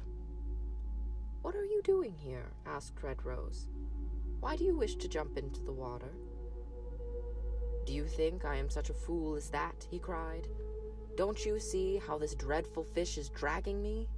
What 1.43 1.55
are 1.55 1.65
you 1.65 1.81
doing 1.83 2.15
here? 2.15 2.53
asked 2.67 3.03
Red 3.03 3.25
Rose. 3.25 3.67
Why 4.41 4.57
do 4.57 4.65
you 4.65 4.77
wish 4.77 4.97
to 4.97 5.09
jump 5.09 5.37
into 5.37 5.61
the 5.61 5.73
water? 5.73 6.13
Do 7.87 7.93
you 7.93 8.07
think 8.07 8.45
I 8.45 8.57
am 8.57 8.71
such 8.71 8.91
a 8.91 8.95
fool 8.95 9.37
as 9.37 9.51
that? 9.51 9.87
he 9.91 9.99
cried. 9.99 10.49
Don't 11.17 11.45
you 11.45 11.59
see 11.59 11.99
how 11.99 12.19
this 12.19 12.35
dreadful 12.35 12.85
fish 12.85 13.19
is 13.19 13.29
dragging 13.29 13.83
me? 13.83 14.09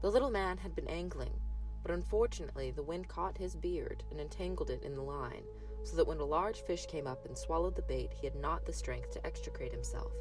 The 0.00 0.10
little 0.10 0.30
man 0.30 0.58
had 0.58 0.74
been 0.74 0.88
angling, 0.88 1.34
but 1.82 1.92
unfortunately 1.92 2.70
the 2.70 2.82
wind 2.82 3.08
caught 3.08 3.38
his 3.38 3.56
beard 3.56 4.04
and 4.10 4.20
entangled 4.20 4.70
it 4.70 4.82
in 4.82 4.94
the 4.94 5.02
line, 5.02 5.44
so 5.84 5.96
that 5.96 6.06
when 6.06 6.18
a 6.20 6.24
large 6.24 6.60
fish 6.62 6.86
came 6.86 7.06
up 7.06 7.24
and 7.26 7.36
swallowed 7.36 7.76
the 7.76 7.82
bait, 7.82 8.12
he 8.12 8.26
had 8.26 8.36
not 8.36 8.64
the 8.64 8.72
strength 8.72 9.10
to 9.12 9.26
extricate 9.26 9.72
himself, 9.72 10.12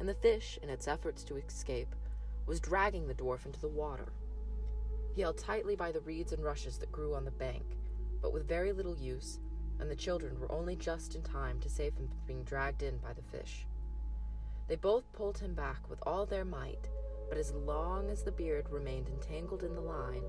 and 0.00 0.08
the 0.08 0.14
fish, 0.14 0.58
in 0.62 0.68
its 0.68 0.88
efforts 0.88 1.24
to 1.24 1.36
escape, 1.36 1.94
was 2.46 2.60
dragging 2.60 3.06
the 3.06 3.14
dwarf 3.14 3.46
into 3.46 3.60
the 3.60 3.68
water. 3.68 4.12
He 5.14 5.22
held 5.22 5.38
tightly 5.38 5.76
by 5.76 5.92
the 5.92 6.00
reeds 6.00 6.32
and 6.32 6.42
rushes 6.42 6.78
that 6.78 6.92
grew 6.92 7.14
on 7.14 7.24
the 7.24 7.30
bank, 7.30 7.64
but 8.20 8.32
with 8.32 8.48
very 8.48 8.72
little 8.72 8.96
use, 8.96 9.40
and 9.78 9.90
the 9.90 9.96
children 9.96 10.38
were 10.38 10.50
only 10.50 10.76
just 10.76 11.14
in 11.14 11.22
time 11.22 11.60
to 11.60 11.68
save 11.68 11.94
him 11.94 12.08
from 12.08 12.26
being 12.26 12.44
dragged 12.44 12.82
in 12.82 12.96
by 12.98 13.12
the 13.12 13.22
fish. 13.36 13.66
They 14.68 14.76
both 14.76 15.12
pulled 15.12 15.38
him 15.38 15.54
back 15.54 15.88
with 15.90 15.98
all 16.06 16.24
their 16.24 16.44
might, 16.44 16.88
but 17.28 17.36
as 17.36 17.52
long 17.52 18.10
as 18.10 18.22
the 18.22 18.32
beard 18.32 18.66
remained 18.70 19.08
entangled 19.08 19.64
in 19.64 19.74
the 19.74 19.80
line, 19.80 20.22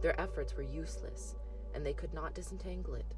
their 0.00 0.18
efforts 0.20 0.56
were 0.56 0.62
useless, 0.62 1.34
and 1.74 1.84
they 1.84 1.92
could 1.92 2.14
not 2.14 2.34
disentangle 2.34 2.94
it. 2.94 3.14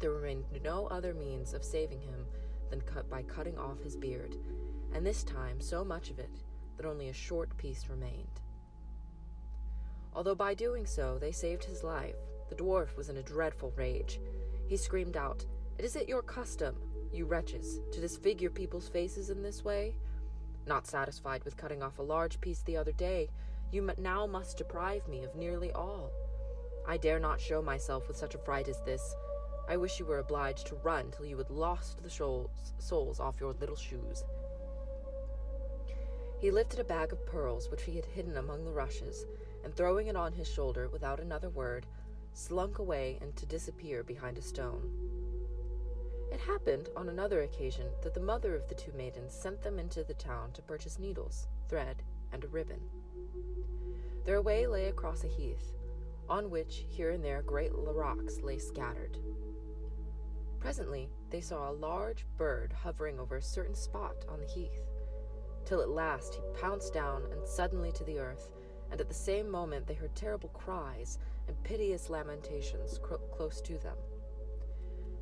There 0.00 0.12
remained 0.12 0.46
no 0.64 0.86
other 0.86 1.12
means 1.12 1.52
of 1.52 1.62
saving 1.62 2.00
him 2.00 2.26
than 2.70 2.80
cut 2.80 3.08
by 3.10 3.22
cutting 3.22 3.58
off 3.58 3.82
his 3.82 3.96
beard, 3.96 4.36
and 4.94 5.06
this 5.06 5.22
time 5.22 5.60
so 5.60 5.84
much 5.84 6.10
of 6.10 6.18
it 6.18 6.30
that 6.76 6.86
only 6.86 7.10
a 7.10 7.12
short 7.12 7.54
piece 7.58 7.88
remained. 7.88 8.40
Although 10.14 10.34
by 10.34 10.54
doing 10.54 10.86
so 10.86 11.18
they 11.18 11.32
saved 11.32 11.64
his 11.64 11.84
life, 11.84 12.16
the 12.48 12.54
dwarf 12.56 12.96
was 12.96 13.10
in 13.10 13.18
a 13.18 13.22
dreadful 13.22 13.72
rage. 13.76 14.18
He 14.66 14.76
screamed 14.76 15.16
out, 15.16 15.44
is 15.78 15.96
it 15.96 16.08
your 16.08 16.22
custom, 16.22 16.76
you 17.12 17.26
wretches, 17.26 17.80
to 17.92 18.00
disfigure 18.00 18.50
people's 18.50 18.88
faces 18.88 19.28
in 19.28 19.42
this 19.42 19.64
way? 19.64 19.94
Not 20.66 20.86
satisfied 20.86 21.44
with 21.44 21.56
cutting 21.56 21.82
off 21.82 21.98
a 21.98 22.02
large 22.02 22.40
piece 22.40 22.62
the 22.62 22.76
other 22.76 22.92
day, 22.92 23.28
you 23.70 23.88
now 23.98 24.26
must 24.26 24.56
deprive 24.56 25.06
me 25.08 25.24
of 25.24 25.34
nearly 25.34 25.70
all. 25.72 26.10
I 26.88 26.96
dare 26.96 27.20
not 27.20 27.40
show 27.40 27.62
myself 27.62 28.08
with 28.08 28.16
such 28.16 28.34
a 28.34 28.38
fright 28.38 28.68
as 28.68 28.80
this. 28.82 29.14
I 29.70 29.76
wish 29.76 30.00
you 30.00 30.04
were 30.04 30.18
obliged 30.18 30.66
to 30.66 30.74
run 30.74 31.12
till 31.12 31.26
you 31.26 31.38
had 31.38 31.48
lost 31.48 32.02
the 32.02 32.10
soles 32.10 33.20
off 33.20 33.38
your 33.38 33.52
little 33.52 33.76
shoes. 33.76 34.24
He 36.40 36.50
lifted 36.50 36.80
a 36.80 36.84
bag 36.84 37.12
of 37.12 37.24
pearls 37.24 37.70
which 37.70 37.84
he 37.84 37.94
had 37.94 38.04
hidden 38.04 38.36
among 38.36 38.64
the 38.64 38.72
rushes, 38.72 39.26
and 39.62 39.72
throwing 39.72 40.08
it 40.08 40.16
on 40.16 40.32
his 40.32 40.48
shoulder 40.48 40.88
without 40.88 41.20
another 41.20 41.50
word, 41.50 41.86
slunk 42.32 42.80
away 42.80 43.18
and 43.20 43.36
to 43.36 43.46
disappear 43.46 44.02
behind 44.02 44.38
a 44.38 44.42
stone. 44.42 44.90
It 46.32 46.40
happened 46.40 46.88
on 46.96 47.08
another 47.08 47.42
occasion 47.42 47.86
that 48.02 48.12
the 48.12 48.18
mother 48.18 48.56
of 48.56 48.66
the 48.66 48.74
two 48.74 48.92
maidens 48.94 49.32
sent 49.32 49.62
them 49.62 49.78
into 49.78 50.02
the 50.02 50.14
town 50.14 50.50
to 50.54 50.62
purchase 50.62 50.98
needles, 50.98 51.46
thread, 51.68 52.02
and 52.32 52.42
a 52.42 52.48
ribbon. 52.48 52.80
Their 54.24 54.42
way 54.42 54.66
lay 54.66 54.86
across 54.86 55.22
a 55.22 55.28
heath, 55.28 55.74
on 56.28 56.50
which 56.50 56.86
here 56.88 57.10
and 57.10 57.24
there 57.24 57.42
great 57.42 57.70
rocks 57.72 58.40
lay 58.40 58.58
scattered. 58.58 59.16
Presently 60.60 61.08
they 61.30 61.40
saw 61.40 61.70
a 61.70 61.72
large 61.72 62.26
bird 62.36 62.72
hovering 62.72 63.18
over 63.18 63.36
a 63.36 63.42
certain 63.42 63.74
spot 63.74 64.24
on 64.28 64.40
the 64.40 64.46
heath, 64.46 64.84
till 65.64 65.80
at 65.80 65.88
last 65.88 66.34
he 66.34 66.60
pounced 66.60 66.92
down 66.92 67.24
and 67.32 67.46
suddenly 67.46 67.90
to 67.92 68.04
the 68.04 68.18
earth, 68.18 68.50
and 68.90 69.00
at 69.00 69.08
the 69.08 69.14
same 69.14 69.50
moment 69.50 69.86
they 69.86 69.94
heard 69.94 70.14
terrible 70.14 70.50
cries 70.50 71.18
and 71.48 71.62
piteous 71.64 72.10
lamentations 72.10 73.00
close 73.32 73.60
to 73.62 73.78
them. 73.78 73.96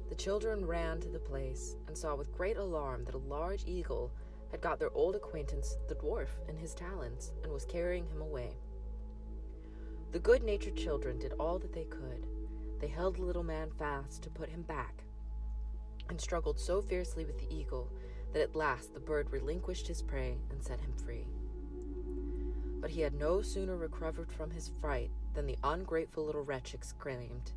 The 0.09 0.15
children 0.15 0.67
ran 0.67 1.01
to 1.01 1.09
the 1.09 1.19
place 1.19 1.77
and 1.87 1.97
saw 1.97 2.15
with 2.15 2.33
great 2.33 2.57
alarm 2.57 3.05
that 3.05 3.15
a 3.15 3.19
large 3.19 3.65
eagle 3.67 4.11
had 4.51 4.61
got 4.61 4.79
their 4.79 4.93
old 4.93 5.15
acquaintance, 5.15 5.77
the 5.89 5.95
dwarf, 5.95 6.31
in 6.49 6.57
his 6.57 6.75
talons 6.75 7.33
and 7.43 7.53
was 7.53 7.67
carrying 7.67 8.07
him 8.07 8.23
away. 8.23 8.57
The 10.11 10.19
good 10.19 10.43
natured 10.43 10.77
children 10.77 11.19
did 11.19 11.35
all 11.39 11.59
that 11.59 11.75
they 11.75 11.85
could. 11.85 12.27
They 12.81 12.89
held 12.89 13.17
the 13.17 13.23
little 13.23 13.43
man 13.43 13.71
fast 13.79 14.23
to 14.23 14.31
put 14.31 14.49
him 14.49 14.63
back, 14.63 15.05
and 16.09 16.21
struggled 16.21 16.59
so 16.59 16.81
fiercely 16.81 17.25
with 17.25 17.39
the 17.39 17.55
eagle 17.55 17.91
that 18.33 18.43
at 18.43 18.57
last 18.57 18.95
the 18.95 19.01
bird 19.01 19.31
relinquished 19.31 19.87
his 19.87 20.03
prey 20.03 20.37
and 20.51 20.63
set 20.63 20.81
him 20.81 20.93
free. 21.05 21.27
But 22.81 22.91
he 22.91 23.01
had 23.01 23.15
no 23.15 23.43
sooner 23.43 23.77
recovered 23.77 24.31
from 24.33 24.51
his 24.51 24.71
fright 24.81 25.11
than 25.35 25.47
the 25.47 25.59
ungrateful 25.65 26.25
little 26.25 26.43
wretch 26.43 26.75
exclaimed, 26.75 27.53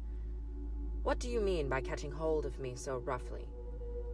What 1.03 1.19
do 1.19 1.29
you 1.29 1.41
mean 1.41 1.69
by 1.69 1.81
catching 1.81 2.11
hold 2.11 2.45
of 2.45 2.59
me 2.59 2.75
so 2.75 2.99
roughly? 2.99 3.47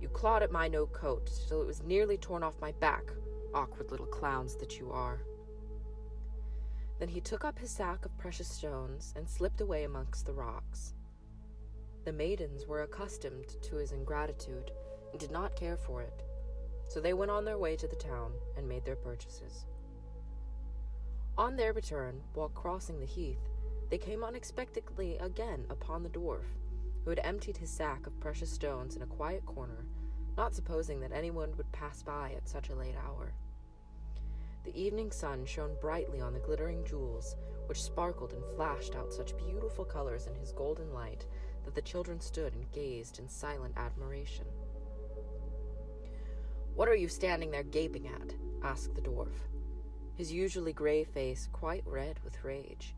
You 0.01 0.10
clawed 0.10 0.44
at 0.44 0.51
my 0.51 0.67
no 0.67 0.86
coat 0.86 1.32
till 1.48 1.62
it 1.62 1.67
was 1.67 1.84
nearly 1.84 2.17
torn 2.17 2.44
off 2.44 2.62
my 2.62 2.72
back, 2.74 3.03
awkward 3.53 3.89
little 3.91 4.06
clowns 4.06 4.56
that 4.58 4.79
you 4.79 4.91
are. 4.91 5.22
Then 7.00 7.10
he 7.10 7.22
took 7.22 7.46
up 7.46 7.60
his 7.60 7.72
sack 7.72 8.06
of 8.06 8.17
precious 8.17 8.48
stones 8.48 9.13
and 9.15 9.29
slipped 9.29 9.62
away 9.62 9.84
amongst 9.84 10.25
the 10.25 10.34
rocks. 10.34 10.94
The 12.08 12.14
maidens 12.14 12.66
were 12.66 12.84
accustomed 12.84 13.62
to 13.64 13.76
his 13.76 13.92
ingratitude 13.92 14.72
and 15.12 15.20
did 15.20 15.30
not 15.30 15.58
care 15.58 15.76
for 15.76 16.02
it, 16.02 16.24
so 16.88 17.02
they 17.02 17.14
went 17.14 17.32
on 17.32 17.44
their 17.44 17.58
way 17.58 17.76
to 17.76 17.86
the 17.86 17.98
town 17.98 18.32
and 18.56 18.66
made 18.66 18.86
their 18.86 18.96
purchases. 18.96 19.66
On 21.38 21.58
their 21.58 21.74
return, 21.74 22.22
while 22.34 22.48
crossing 22.48 23.02
the 23.02 23.06
heath, 23.06 23.50
they 23.90 23.98
came 23.98 24.24
unexpectedly 24.24 25.18
again 25.18 25.66
upon 25.70 26.02
the 26.02 26.10
dwarf, 26.10 26.46
who 27.04 27.10
had 27.10 27.20
emptied 27.26 27.58
his 27.58 27.70
sack 27.70 28.08
of 28.08 28.18
precious 28.22 28.54
stones 28.54 28.96
in 28.96 29.02
a 29.02 29.06
quiet 29.08 29.46
corner, 29.46 29.86
not 30.38 30.56
supposing 30.56 31.02
that 31.02 31.12
anyone 31.12 31.58
would 31.58 31.70
pass 31.74 32.04
by 32.04 32.32
at 32.38 32.48
such 32.48 32.70
a 32.70 32.76
late 32.76 32.96
hour. 33.06 33.34
The 34.64 34.82
evening 34.82 35.12
sun 35.12 35.46
shone 35.46 35.76
brightly 35.82 36.22
on 36.22 36.32
the 36.32 36.40
glittering 36.40 36.86
jewels, 36.86 37.36
which 37.66 37.84
sparkled 37.84 38.32
and 38.32 38.46
flashed 38.56 38.96
out 38.96 39.12
such 39.12 39.36
beautiful 39.36 39.84
colors 39.84 40.28
in 40.28 40.36
his 40.36 40.54
golden 40.54 40.94
light 40.94 41.26
that 41.67 41.75
the 41.75 41.81
children 41.81 42.21
stood 42.21 42.53
and 42.53 42.71
gazed 42.71 43.19
in 43.19 43.27
silent 43.27 43.74
admiration. 43.75 44.45
What 46.75 46.88
are 46.88 46.95
you 46.95 47.09
standing 47.09 47.51
there 47.51 47.63
gaping 47.63 48.07
at? 48.07 48.33
asked 48.63 48.95
the 48.95 49.01
dwarf, 49.01 49.33
his 50.15 50.31
usually 50.31 50.71
grey 50.71 51.03
face 51.03 51.50
quite 51.51 51.83
red 51.86 52.21
with 52.24 52.41
rage. 52.41 52.95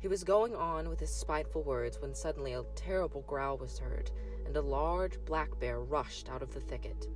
He 0.00 0.08
was 0.08 0.24
going 0.24 0.56
on 0.56 0.88
with 0.88 0.98
his 0.98 1.14
spiteful 1.14 1.62
words 1.62 2.00
when 2.00 2.16
suddenly 2.16 2.54
a 2.54 2.64
terrible 2.74 3.22
growl 3.28 3.58
was 3.58 3.78
heard, 3.78 4.10
and 4.44 4.56
a 4.56 4.60
large 4.60 5.24
black 5.24 5.56
bear 5.60 5.78
rushed 5.78 6.28
out 6.28 6.42
of 6.42 6.52
the 6.52 6.60
thicket. 6.60 7.06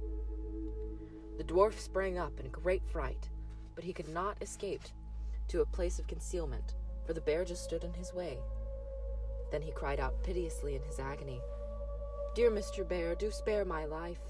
The 1.39 1.45
dwarf 1.45 1.77
sprang 1.77 2.19
up 2.19 2.39
in 2.39 2.51
great 2.51 2.87
fright, 2.87 3.29
but 3.75 3.83
he 3.83 3.93
could 3.93 4.09
not 4.09 4.41
escape 4.41 4.83
to 5.49 5.63
a 5.63 5.67
place 5.67 5.99
of 5.99 6.07
concealment, 6.07 6.77
for 7.05 7.15
the 7.15 7.21
bear 7.21 7.45
just 7.45 7.65
stood 7.65 7.83
in 7.83 7.95
his 7.95 8.15
way. 8.15 8.39
Then 9.53 9.63
he 9.63 9.71
cried 9.71 10.01
out 10.01 10.21
piteously 10.25 10.75
in 10.75 10.83
his 10.83 10.99
agony, 10.99 11.41
Dear 12.35 12.51
Mr. 12.51 12.89
Bear, 12.89 13.15
do 13.15 13.31
spare 13.31 13.67
my 13.67 13.85
life. 13.85 14.21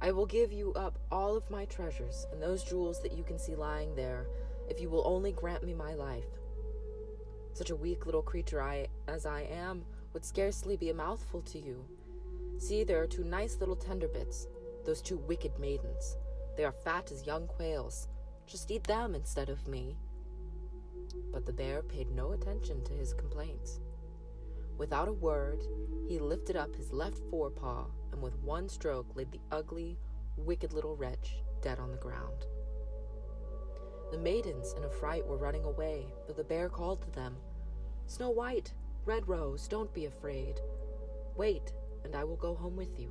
I 0.00 0.10
will 0.10 0.26
give 0.26 0.52
you 0.52 0.72
up 0.72 0.98
all 1.12 1.36
of 1.36 1.48
my 1.48 1.64
treasures 1.66 2.26
and 2.32 2.42
those 2.42 2.64
jewels 2.64 3.00
that 3.02 3.16
you 3.16 3.22
can 3.22 3.38
see 3.38 3.54
lying 3.54 3.94
there, 3.94 4.26
if 4.68 4.80
you 4.80 4.90
will 4.90 5.06
only 5.06 5.30
grant 5.30 5.62
me 5.62 5.72
my 5.72 5.94
life. 5.94 6.26
Such 7.52 7.70
a 7.70 7.76
weak 7.76 8.04
little 8.04 8.22
creature 8.22 8.60
I, 8.60 8.88
as 9.06 9.24
I 9.24 9.42
am 9.42 9.84
would 10.12 10.24
scarcely 10.24 10.76
be 10.76 10.90
a 10.90 10.94
mouthful 10.94 11.42
to 11.42 11.60
you. 11.60 11.84
See, 12.58 12.82
there 12.82 13.00
are 13.00 13.06
two 13.06 13.22
nice 13.22 13.58
little 13.60 13.76
tenderbits, 13.76 14.48
those 14.84 15.00
two 15.00 15.18
wicked 15.18 15.56
maidens. 15.60 16.16
They 16.56 16.64
are 16.64 16.72
fat 16.72 17.12
as 17.12 17.24
young 17.24 17.46
quails, 17.46 18.08
just 18.46 18.72
eat 18.72 18.82
them 18.84 19.14
instead 19.14 19.48
of 19.48 19.68
me. 19.68 19.96
But 21.32 21.46
the 21.46 21.52
bear 21.52 21.82
paid 21.82 22.10
no 22.10 22.32
attention 22.32 22.82
to 22.82 22.92
his 22.92 23.14
complaints. 23.14 23.78
Without 24.78 25.08
a 25.08 25.12
word, 25.12 25.62
he 26.08 26.18
lifted 26.18 26.56
up 26.56 26.74
his 26.74 26.92
left 26.92 27.18
forepaw 27.30 27.86
and 28.12 28.22
with 28.22 28.38
one 28.38 28.68
stroke 28.68 29.14
laid 29.14 29.30
the 29.30 29.40
ugly, 29.50 29.98
wicked 30.36 30.72
little 30.72 30.96
wretch 30.96 31.36
dead 31.60 31.78
on 31.78 31.90
the 31.90 31.96
ground. 31.96 32.46
The 34.10 34.18
maidens, 34.18 34.74
in 34.76 34.84
a 34.84 34.90
fright, 34.90 35.26
were 35.26 35.38
running 35.38 35.64
away, 35.64 36.06
but 36.26 36.36
the 36.36 36.44
bear 36.44 36.68
called 36.68 37.00
to 37.02 37.10
them 37.10 37.36
Snow 38.06 38.30
White, 38.30 38.74
Red 39.06 39.26
Rose, 39.26 39.66
don't 39.66 39.92
be 39.94 40.04
afraid. 40.04 40.60
Wait, 41.36 41.72
and 42.04 42.14
I 42.14 42.24
will 42.24 42.36
go 42.36 42.54
home 42.54 42.76
with 42.76 42.98
you. 42.98 43.10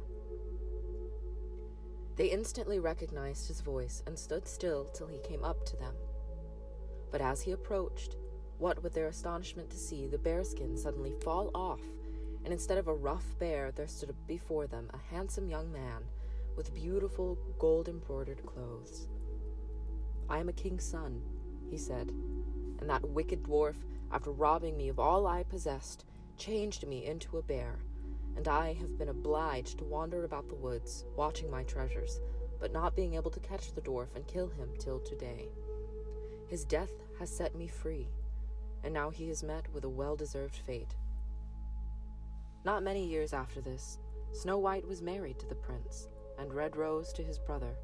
They 2.17 2.27
instantly 2.27 2.79
recognized 2.79 3.47
his 3.47 3.61
voice 3.61 4.03
and 4.05 4.17
stood 4.17 4.47
still 4.47 4.85
till 4.85 5.07
he 5.07 5.17
came 5.19 5.43
up 5.43 5.65
to 5.65 5.77
them. 5.77 5.95
But 7.11 7.21
as 7.21 7.41
he 7.41 7.51
approached, 7.51 8.15
what 8.61 8.81
with 8.81 8.93
their 8.93 9.07
astonishment 9.07 9.69
to 9.69 9.77
see 9.77 10.07
the 10.07 10.17
bearskin 10.17 10.77
suddenly 10.77 11.13
fall 11.23 11.51
off, 11.53 11.81
and 12.45 12.53
instead 12.53 12.77
of 12.77 12.87
a 12.87 12.93
rough 12.93 13.37
bear, 13.39 13.71
there 13.71 13.87
stood 13.87 14.15
before 14.27 14.67
them 14.67 14.89
a 14.93 15.13
handsome 15.13 15.49
young 15.49 15.71
man 15.71 16.03
with 16.55 16.73
beautiful 16.73 17.37
gold 17.59 17.89
embroidered 17.89 18.45
clothes. 18.45 19.07
I 20.29 20.39
am 20.39 20.47
a 20.47 20.53
king's 20.53 20.85
son, 20.85 21.21
he 21.69 21.77
said, 21.77 22.09
and 22.79 22.89
that 22.89 23.09
wicked 23.09 23.43
dwarf, 23.43 23.75
after 24.11 24.31
robbing 24.31 24.77
me 24.77 24.89
of 24.89 24.99
all 24.99 25.27
I 25.27 25.43
possessed, 25.43 26.05
changed 26.37 26.87
me 26.87 27.05
into 27.05 27.37
a 27.37 27.43
bear 27.43 27.79
and 28.35 28.47
I 28.47 28.73
have 28.73 28.97
been 28.97 29.09
obliged 29.09 29.77
to 29.79 29.85
wander 29.85 30.23
about 30.23 30.47
the 30.49 30.55
woods, 30.55 31.05
watching 31.15 31.49
my 31.49 31.63
treasures, 31.63 32.19
but 32.59 32.71
not 32.71 32.95
being 32.95 33.15
able 33.15 33.31
to 33.31 33.39
catch 33.39 33.73
the 33.73 33.81
dwarf 33.81 34.15
and 34.15 34.25
kill 34.27 34.47
him 34.47 34.69
till 34.79 34.99
today. 34.99 35.49
His 36.47 36.63
death 36.65 36.91
has 37.19 37.29
set 37.29 37.55
me 37.55 37.67
free, 37.67 38.07
and 38.83 38.93
now 38.93 39.09
he 39.09 39.27
has 39.27 39.43
met 39.43 39.71
with 39.73 39.83
a 39.83 39.89
well 39.89 40.15
deserved 40.15 40.55
fate. 40.55 40.95
Not 42.63 42.83
many 42.83 43.05
years 43.05 43.33
after 43.33 43.61
this, 43.61 43.97
Snow 44.33 44.57
White 44.57 44.87
was 44.87 45.01
married 45.01 45.39
to 45.39 45.47
the 45.47 45.55
prince, 45.55 46.07
and 46.37 46.53
Red 46.53 46.75
Rose 46.75 47.11
to 47.13 47.23
his 47.23 47.39
brother, 47.39 47.75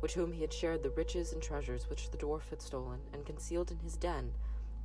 with 0.00 0.12
whom 0.14 0.32
he 0.32 0.40
had 0.40 0.52
shared 0.52 0.82
the 0.82 0.90
riches 0.90 1.32
and 1.32 1.42
treasures 1.42 1.88
which 1.88 2.10
the 2.10 2.18
dwarf 2.18 2.48
had 2.50 2.62
stolen 2.62 3.00
and 3.12 3.26
concealed 3.26 3.70
in 3.70 3.78
his 3.78 3.96
den 3.96 4.32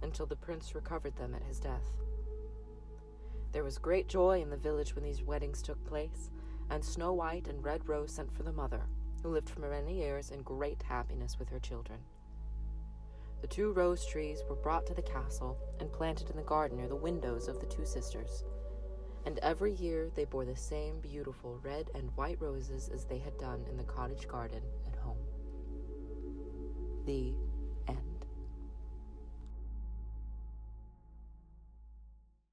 until 0.01 0.25
the 0.25 0.35
prince 0.35 0.75
recovered 0.75 1.15
them 1.15 1.33
at 1.33 1.43
his 1.43 1.59
death. 1.59 1.91
There 3.51 3.63
was 3.63 3.77
great 3.77 4.07
joy 4.07 4.41
in 4.41 4.49
the 4.49 4.57
village 4.57 4.95
when 4.95 5.03
these 5.03 5.21
weddings 5.21 5.61
took 5.61 5.83
place, 5.85 6.29
and 6.69 6.83
Snow 6.83 7.13
White 7.13 7.47
and 7.47 7.63
Red 7.63 7.87
Rose 7.87 8.11
sent 8.11 8.31
for 8.31 8.43
the 8.43 8.51
mother, 8.51 8.81
who 9.21 9.29
lived 9.29 9.49
for 9.49 9.59
many 9.61 9.99
years 9.99 10.31
in 10.31 10.41
great 10.41 10.81
happiness 10.83 11.37
with 11.37 11.49
her 11.49 11.59
children. 11.59 11.99
The 13.43 13.49
two 13.49 13.73
rose 13.73 14.05
trees 14.05 14.41
were 14.47 14.55
brought 14.55 14.85
to 14.87 14.93
the 14.93 15.01
castle 15.01 15.57
and 15.81 15.91
planted 15.91 16.29
in 16.29 16.37
the 16.37 16.43
garden 16.43 16.77
near 16.77 16.87
the 16.87 16.95
windows 16.95 17.49
of 17.49 17.59
the 17.59 17.65
two 17.65 17.83
sisters, 17.83 18.45
and 19.25 19.37
every 19.39 19.73
year 19.73 20.09
they 20.15 20.23
bore 20.23 20.45
the 20.45 20.55
same 20.55 21.01
beautiful 21.01 21.59
red 21.61 21.91
and 21.93 22.09
white 22.15 22.39
roses 22.39 22.87
as 22.87 23.03
they 23.03 23.17
had 23.17 23.37
done 23.37 23.65
in 23.69 23.75
the 23.75 23.83
cottage 23.83 24.29
garden 24.29 24.61
at 24.87 24.95
home. 24.95 25.17
The 27.05 27.33